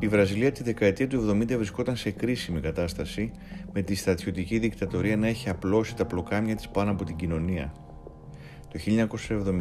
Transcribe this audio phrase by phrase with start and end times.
[0.00, 3.32] Η Βραζιλία τη δεκαετία του 70 βρισκόταν σε κρίσιμη κατάσταση
[3.72, 7.72] με τη στρατιωτική δικτατορία να έχει απλώσει τα πλοκάμια της πάνω από την κοινωνία.
[8.72, 8.78] Το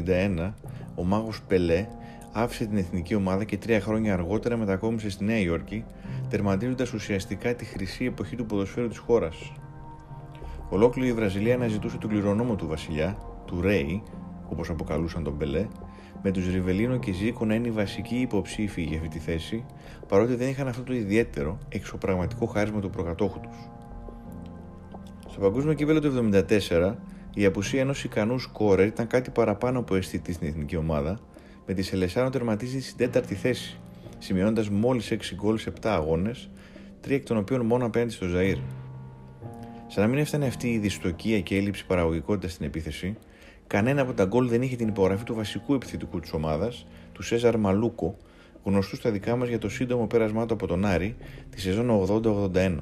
[0.07, 0.53] 1971
[0.95, 1.87] ο μάγος Πελέ
[2.31, 5.83] άφησε την εθνική ομάδα και τρία χρόνια αργότερα μετακόμισε στη Νέα Υόρκη,
[6.29, 9.51] τερματίζοντας ουσιαστικά τη χρυσή εποχή του ποδοσφαίρου της χώρας.
[10.69, 14.03] Ολόκληρη η Βραζιλία αναζητούσε τον κληρονόμο του βασιλιά, του Ρέι,
[14.49, 15.67] όπως αποκαλούσαν τον Πελέ,
[16.23, 19.65] με τους Ριβελίνο και Ζήκο να είναι οι βασικοί υποψήφοι για αυτή τη θέση,
[20.07, 23.57] παρότι δεν είχαν αυτό το ιδιαίτερο εξωπραγματικό χάρισμα του προκατόχου τους.
[25.29, 26.31] Στο παγκόσμιο κύπελο του
[26.69, 26.95] 1974,
[27.33, 31.19] η απουσία ενός ικανού σκόρερ ήταν κάτι παραπάνω από αισθητή στην εθνική ομάδα,
[31.65, 33.79] με τη Σελεσά να τερματίζει στην τέταρτη θέση,
[34.17, 36.49] σημειώνοντας μόλις 6 γκολ σε 7 αγώνες,
[37.01, 38.57] τρία εκ των οποίων μόνο απέναντι στο Ζαΐρ.
[39.87, 43.17] Σαν να μην έφτανε αυτή η δυστοκία και έλλειψη παραγωγικότητας στην επίθεση,
[43.67, 47.57] Κανένα από τα γκολ δεν είχε την υπογραφή του βασικού επιθετικού της ομάδας, του Σέζαρ
[47.57, 48.17] Μαλούκο,
[48.63, 51.15] γνωστού στα δικά μας για το σύντομο πέρασμά του από τον Άρη
[51.49, 51.89] τη σεζόν
[52.53, 52.77] 80-81.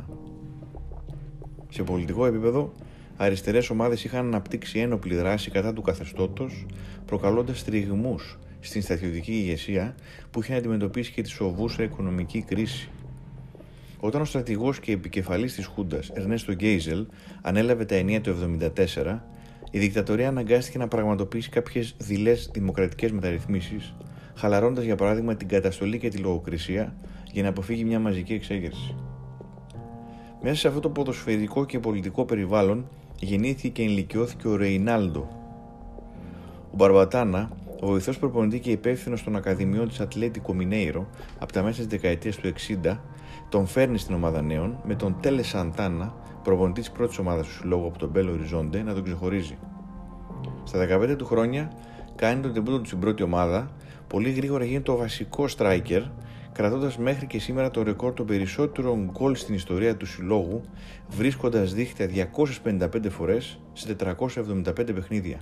[1.70, 2.72] Σε πολιτικό επίπεδο,
[3.18, 6.66] αριστερές ομάδες είχαν αναπτύξει ένοπλη δράση κατά του καθεστώτος,
[7.06, 9.96] προκαλώντας τριγμούς στην στρατιωτική ηγεσία
[10.32, 12.90] που είχε να αντιμετωπίσει και τη σοβούσα οικονομική κρίση.
[14.00, 17.06] Όταν ο στρατηγός και επικεφαλής της Χούντας, Ερνέστο Γκέιζελ,
[17.42, 19.24] ανέλαβε τα ενία του 1974,
[19.76, 23.96] η δικτατορία αναγκάστηκε να πραγματοποιήσει κάποιες δειλές δημοκρατικές μεταρρυθμίσεις,
[24.36, 26.96] χαλαρώντα για παράδειγμα την καταστολή και τη λογοκρισία
[27.32, 28.96] για να αποφύγει μια μαζική εξέγερση.
[30.42, 32.88] Μέσα σε αυτό το ποδοσφαιρικό και πολιτικό περιβάλλον
[33.20, 35.28] γεννήθηκε και ενηλικιώθηκε ο Ρεϊνάλντο.
[36.72, 41.08] Ο Μπαρμπατάνα, ο βοηθός προπονητή και υπεύθυνος των Ακαδημιών της Ατλέτικο Μινέιρο
[41.40, 42.98] από τα μέσα της δεκαετίας του 60,
[43.50, 47.86] τον φέρνει στην ομάδα νέων με τον Τέλε Σαντάνα προπονητή της πρώτης ομάδας του συλλόγου
[47.86, 49.58] από τον Μπέλο Οριζόντε να τον ξεχωρίζει.
[50.64, 51.72] Στα 15 του χρόνια
[52.16, 53.72] κάνει τον τεμπούτο του στην πρώτη ομάδα,
[54.08, 56.02] πολύ γρήγορα γίνεται το βασικό striker,
[56.52, 60.62] κρατώντας μέχρι και σήμερα το ρεκόρ των περισσότερων γκολ στην ιστορία του συλλόγου,
[61.10, 65.40] βρίσκοντας δίχτυα 255 φορές σε 475 παιχνίδια.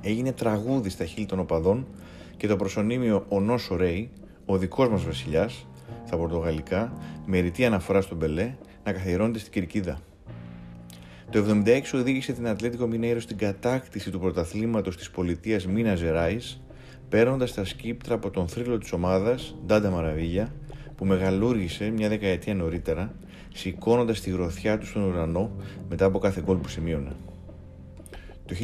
[0.00, 1.86] Έγινε τραγούδι στα χείλη των οπαδών
[2.36, 4.10] και το προσωνύμιο ο Νόσο Ρέι,
[4.46, 5.66] ο δικός μας βασιλιάς,
[6.06, 6.92] στα πορτογαλικά,
[7.26, 9.98] με ρητή αναφορά στον Μπελέ, να καθιερώνεται στην Κυρκίδα.
[11.30, 16.62] Το 1976 οδήγησε την Ατλέτικο Μινέιρο στην κατάκτηση του πρωταθλήματος της πολιτείας Μίνας Ζεράης,
[17.08, 20.54] παίρνοντας τα σκύπτρα από τον θρύλο της ομάδας Ντάντα Μαραβίλια,
[20.96, 23.14] που μεγαλούργησε μια δεκαετία νωρίτερα,
[23.54, 25.50] σηκώνοντας τη γροθιά του στον ουρανό
[25.88, 27.12] μετά από κάθε γκολ που σημείωνε.
[28.46, 28.54] Το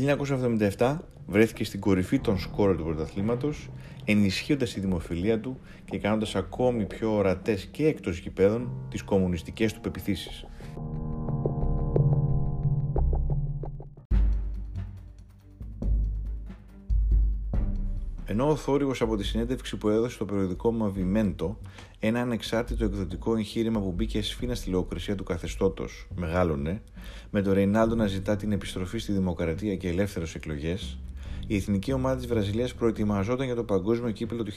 [0.78, 0.96] 1977
[1.30, 3.70] βρέθηκε στην κορυφή των σκόρων του πρωταθλήματος,
[4.04, 9.80] ενισχύοντας τη δημοφιλία του και κάνοντας ακόμη πιο ορατές και εκτός γηπέδων τις κομμουνιστικές του
[9.80, 10.44] πεπιθήσεις.
[18.24, 21.58] Ενώ ο θόρυβος από τη συνέντευξη που έδωσε στο περιοδικό Μαβιμέντο,
[21.98, 26.82] ένα ανεξάρτητο εκδοτικό εγχείρημα που μπήκε σφίνα στη λογοκρισία του καθεστώτος, μεγάλωνε,
[27.30, 30.98] με τον Ρεϊνάλντο να ζητά την επιστροφή στη δημοκρατία και ελεύθερες εκλογές,
[31.50, 34.52] η εθνική ομάδα της Βραζιλίας προετοιμαζόταν για το παγκόσμιο κύπελο του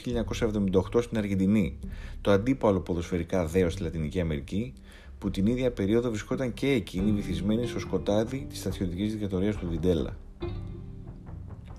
[0.92, 1.78] 1978 στην Αργεντινή,
[2.20, 4.72] το αντίπαλο ποδοσφαιρικά δέος στη Λατινική Αμερική,
[5.18, 10.16] που την ίδια περίοδο βρισκόταν και εκείνη βυθισμένη στο σκοτάδι της στρατιωτική δικτατορίας του Βιντέλα.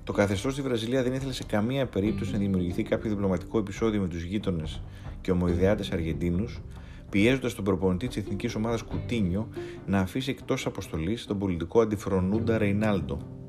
[0.03, 4.07] Το καθεστώς στη Βραζιλία δεν ήθελε σε καμία περίπτωση να δημιουργηθεί κάποιο διπλωματικό επεισόδιο με
[4.07, 4.81] τους γείτονες
[5.21, 6.61] και ομοειδεάτες Αργεντίνους,
[7.09, 9.47] πιέζοντας τον προπονητή της εθνικής ομάδας Κουτίνιο
[9.85, 13.44] να αφήσει εκτός αποστολής τον πολιτικό αντιφρονούντα Ρεϊνάλντο.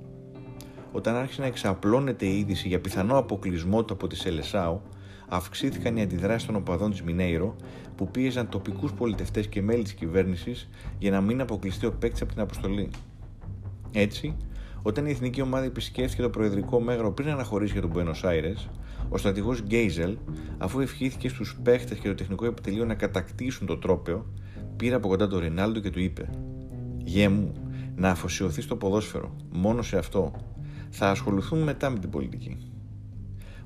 [0.97, 4.81] Όταν άρχισε να εξαπλώνεται η είδηση για πιθανό αποκλεισμό του από τη Σελεσάου,
[5.29, 7.57] αυξήθηκαν οι αντιδράσεις των οπαδών της Μινέιρο
[7.97, 10.69] που πίεζαν τοπικούς πολιτευτές και μέλη της κυβέρνησης
[10.99, 12.91] για να μην αποκλειστεί ο παίκτης από την αποστολή.
[13.93, 14.37] Έτσι,
[14.83, 18.53] όταν η εθνική ομάδα επισκέφθηκε το προεδρικό μέγαρο πριν αναχωρήσει για τον Μπουένο Άιρε,
[19.09, 20.17] ο στρατηγός Γκέιζελ,
[20.59, 24.27] αφού ευχήθηκε στους παίχτε και το τεχνικό επιτελείο να κατακτήσουν το τρόπεο,
[24.77, 26.31] πήρε από κοντά τον Ρινάλντο και του είπε:
[26.99, 27.53] Γε μου,
[27.95, 30.33] να αφοσιωθείς στο ποδόσφαιρο, μόνο σε αυτό.
[30.99, 32.57] Θα ασχοληθούν μετά με την πολιτική.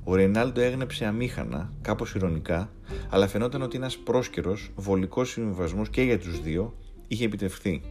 [0.05, 2.73] Ο Ρεϊνάλντο έγνεψε αμήχανα, κάπως ηρωνικά,
[3.11, 6.77] αλλά φαινόταν ότι ένας πρόσκαιρος, βολικός συμβιβασμός και για τους δύο
[7.09, 7.83] είχε επιτευχθεί.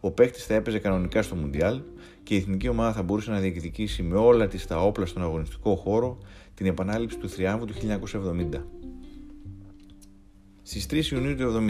[0.00, 1.80] Ο παίκτης θα έπαιζε κανονικά στο Μουντιάλ
[2.22, 5.76] και η εθνική ομάδα θα μπορούσε να διεκδικήσει με όλα της τα όπλα στον αγωνιστικό
[5.76, 6.18] χώρο
[6.54, 8.64] την επανάληψη του θριάμβου του 1970.
[10.62, 11.66] Στις 3 Ιουνίου του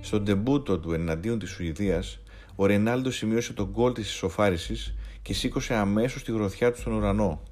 [0.00, 2.18] στον τεμπούτο του εναντίον της Σουηδίας,
[2.54, 4.94] ο Ρενάλντο σημείωσε τον γκολ της ισοφάρισης
[5.24, 7.42] και σήκωσε αμέσως τη γροθιά του στον ουρανό.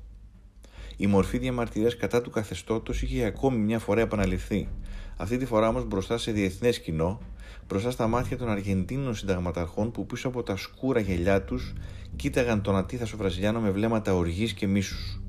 [0.97, 4.69] Η μορφή διαμαρτυρίας κατά του καθεστώτος είχε ακόμη μια φορά επαναληφθεί,
[5.17, 7.21] αυτή τη φορά όμως μπροστά σε διεθνές κοινό,
[7.69, 11.73] μπροστά στα μάτια των Αργεντίνων συνταγματαρχών που πίσω από τα σκούρα γελιά τους
[12.17, 15.21] κοίταγαν τον ατίθασο Βραζιλιάνο με βλέμματα οργής και μίσους.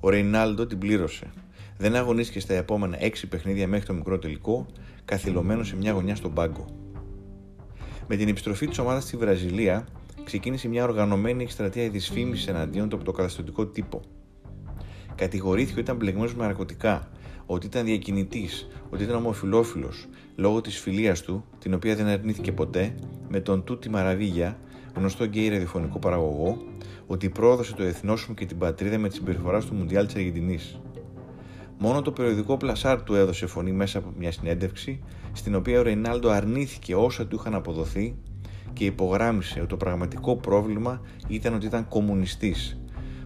[0.00, 1.32] Ο Ρεϊνάλντο την πλήρωσε,
[1.76, 4.66] δεν αγωνίστηκε στα επόμενα 6 παιχνίδια μέχρι το μικρό τελικό,
[5.04, 6.64] καθυλωμένο σε μια γωνιά στον πάγκο.
[8.08, 9.86] Με την επιστροφή της ομάδας στη Βραζιλία,
[10.28, 14.00] ξεκίνησε μια οργανωμένη εκστρατεία δυσφήμιση εναντίον του από το καταστατικό τύπο.
[15.14, 17.10] Κατηγορήθηκε ότι ήταν μπλεγμένος με ναρκωτικά,
[17.46, 22.94] ότι ήταν διακινητής, ότι ήταν ομοφυλόφιλος, λόγω της φιλίας του, την οποία δεν αρνήθηκε ποτέ,
[23.28, 24.58] με τον Τούτι Μαραβίγια,
[24.94, 26.62] γνωστό γκέι ραδιοφωνικό παραγωγό,
[27.06, 30.80] ότι πρόδωσε το εθνόσημο και την πατρίδα με τη συμπεριφορά του Μουντιάλ της Αργεντινής.
[31.78, 35.02] Μόνο το περιοδικό Πλασάρ του έδωσε φωνή μέσα από μια συνέντευξη,
[35.32, 38.16] στην οποία ο Ρεϊνάλντο αρνήθηκε όσα του είχαν αποδοθεί
[38.78, 42.80] και υπογράμμισε ότι το πραγματικό πρόβλημα ήταν ότι ήταν κομμουνιστής,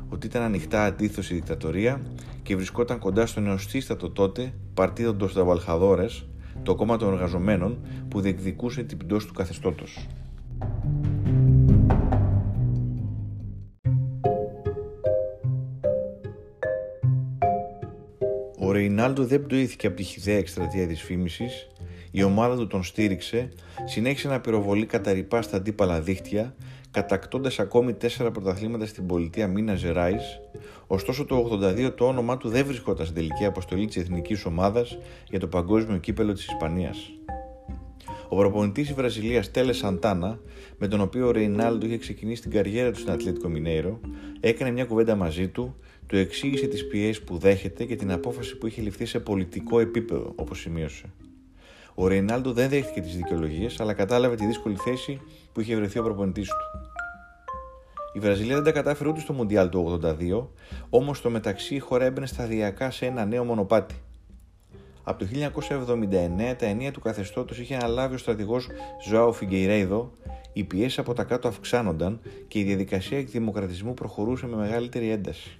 [0.08, 2.00] ότι ήταν ανοιχτά αντίθεση στη δικτατορία
[2.42, 6.26] και βρισκόταν κοντά στο νεοσύστατο τότε Partido dos Trabalhadores,
[6.62, 7.78] το κόμμα των εργαζομένων
[8.08, 10.06] που διεκδικούσε την πτώση του καθεστώτος.
[18.58, 21.68] Ο Ρεϊνάλντο δεν πτοήθηκε από τη χυδαία εκστρατεία δυσφήμησης,
[22.14, 23.48] η ομάδα του τον στήριξε,
[23.84, 26.54] συνέχισε να πυροβολεί κατά ριπάς στα αντίπαλα δίχτυα,
[26.90, 30.16] κατακτώντας ακόμη τέσσερα πρωταθλήματα στην πολιτεία Μίνα Ζεράη,
[30.86, 34.98] ωστόσο το 82 το όνομά του δεν βρισκόταν στην τελική αποστολή της εθνικής ομάδας
[35.28, 36.96] για το παγκόσμιο κύπελο της Ισπανίας.
[38.28, 40.40] Ο προπονητής της Βραζιλίας Τέλε Σαντάνα,
[40.78, 44.00] με τον οποίο ο Ρεϊνάλντο είχε ξεκινήσει την καριέρα του στην Ατλέτικο Μινέιρο,
[44.40, 45.76] έκανε μια κουβέντα μαζί του,
[46.06, 50.32] του εξήγησε τις πιέσεις που δέχεται και την απόφαση που είχε ληφθεί σε πολιτικό επίπεδο,
[50.36, 51.04] όπως σημείωσε.
[51.94, 55.20] Ο Ρεϊνάλντο δεν δέχτηκε τις δικαιολογίες, αλλά κατάλαβε τη δύσκολη θέση
[55.52, 56.90] που είχε βρεθεί ο προπονητής του.
[58.12, 60.46] Η Βραζιλία δεν τα κατάφερε ούτε στο Μουντιάλ του 82,
[60.90, 63.94] όμως στο μεταξύ η χώρα έμπαινε σταδιακά σε ένα νέο μονοπάτι.
[65.04, 65.26] Από το
[66.50, 68.68] 1979 τα ενία του καθεστώτος είχε αναλάβει ο στρατηγός
[69.08, 70.10] Ζωάο Φιγκεϊρέιδο,
[70.52, 75.58] οι πιέσεις από τα κάτω αυξάνονταν και η διαδικασία εκδημοκρατισμού προχωρούσε με μεγαλύτερη ένταση.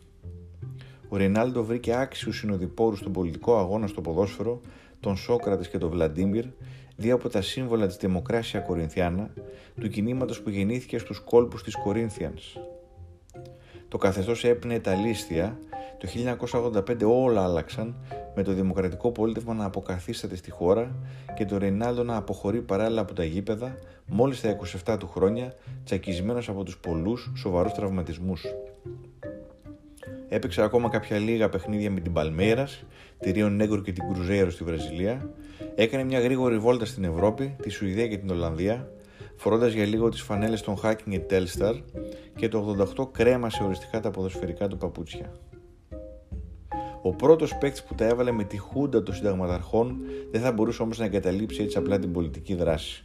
[1.09, 4.61] Ο Ρινάλντο βρήκε άξιους συνοδοιπόρους στον πολιτικό αγώνα στο ποδόσφαιρο,
[5.03, 6.45] τον Σόκρατες και τον Βλαντίμιρ,
[6.97, 9.31] δύο από τα σύμβολα της Δημοκράσια Κορινθιάνα,
[9.81, 12.57] του κινήματος που γεννήθηκε στους κόλπους της Κορίνθιανς.
[13.89, 15.59] Το καθεστώς έπνεε τα λίστια,
[15.99, 17.97] το 1985 όλα άλλαξαν,
[18.35, 20.95] με το δημοκρατικό πολίτευμα να αποκαθίσταται στη χώρα
[21.35, 25.55] και το Ρεϊνάλντο να αποχωρεί παράλληλα από τα γήπεδα μόλις τα 27 του χρόνια,
[25.85, 28.45] τσακισμένος από τους πολλούς σοβαρούς τραυματισμούς.
[30.35, 32.85] Έπαιξε ακόμα κάποια λίγα παιχνίδια με την Παλμέρας,
[33.19, 35.31] τη Ρίο Νέγκορ και την Κρουζέιρο στη Βραζιλία.
[35.75, 38.89] Έκανε μια γρήγορη βόλτα στην Ευρώπη, τη Σουηδία και την Ολλανδία,
[39.37, 41.81] φορώντας για λίγο τις φανέλες των Hacking και Telstar
[42.37, 45.33] και το 88 κρέμασε οριστικά τα ποδοσφαιρικά του παπούτσια.
[47.03, 49.97] Ο πρώτος παίκτης που τα έβαλε με τη χούντα των συνταγματαρχών
[50.31, 53.05] δεν θα μπορούσε όμως να εγκαταλείψει έτσι απλά την πολιτική δράση.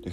[0.00, 0.10] Το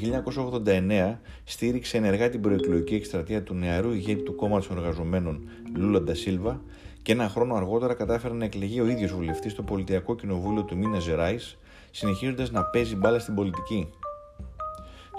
[0.66, 6.62] 1989 στήριξε ενεργά την προεκλογική εκστρατεία του νεαρού ηγέτη του κόμματος των εργαζομένων Λούλα Ντασίλβα
[7.02, 11.04] και ένα χρόνο αργότερα κατάφερε να εκλεγεί ο ίδιος βουλευτής στο πολιτιακό κοινοβούλιο του Μίνας
[11.04, 11.58] Ζεράης,
[11.92, 13.90] συνεχίζοντας να παίζει μπάλα στην πολιτική.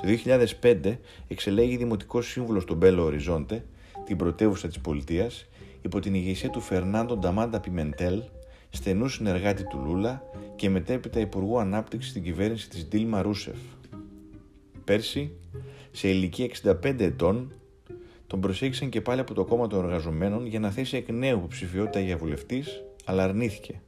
[0.03, 0.09] Το
[0.61, 0.99] 2005
[1.29, 3.65] εξελέγει δημοτικός σύμβουλος στον Μπέλο Οριζόντε,
[4.05, 5.47] την πρωτεύουσα της πολιτείας,
[5.83, 8.23] υπό την ηγεσία του Φερνάντο Νταμάντα Πιμεντέλ,
[8.71, 10.23] στενού συνεργάτη του Λούλα
[10.57, 13.59] και μετέπειτα Υπουργού Ανάπτυξης στην κυβέρνηση της Ντίλμα Ρούσεφ.
[14.87, 15.33] Πέρσι,
[15.91, 17.53] σε ηλικία 65 ετών,
[18.27, 22.01] τον προσέγγισαν και πάλι από το κόμμα των εργαζομένων για να θέσει εκ νέου υποψηφιότητα
[22.01, 23.81] για βουλευτής, αλλά αρνήθηκε.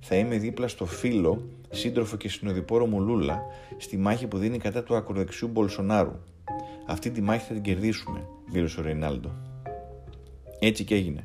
[0.00, 3.42] Θα είμαι δίπλα στο φίλο, σύντροφο και συνοδοιπόρο μου Λούλα
[3.78, 6.16] στη μάχη που δίνει κατά του ακροδεξιού Μπολσονάρου.
[6.86, 9.34] Αυτή τη μάχη θα την κερδίσουμε, δήλωσε ο Ρεϊνάλντο.
[10.58, 11.24] Έτσι και έγινε.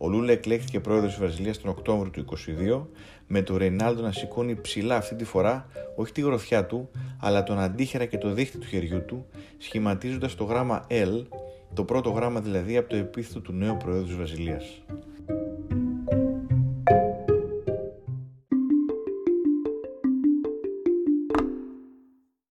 [0.00, 2.86] Ο Λούλα εκλέχθηκε πρόεδρος της Βραζιλίας τον Οκτώβριο του 2022,
[3.26, 6.90] με τον Ρεϊνάλντο να σηκώνει ψηλά αυτή τη φορά όχι τη γροθιά του,
[7.20, 9.26] αλλά τον αντίχερα και το δίχτυ του χεριού του,
[9.58, 11.24] σχηματίζοντας το γράμμα L,
[11.74, 14.82] το πρώτο γράμμα δηλαδή από το επίθετο του νέου Προέδρου της Βραζιλίας.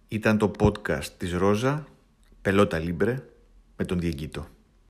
[0.08, 1.86] Ήταν το podcast της Ρόζα,
[2.42, 3.24] Πελότα Λίμπρε,
[3.76, 4.46] με τον Διεγκύτο.